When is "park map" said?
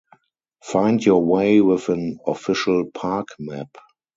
2.89-3.77